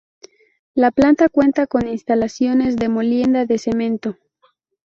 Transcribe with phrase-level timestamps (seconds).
[0.73, 4.17] La planta cuenta con instalaciones de molienda de cemento.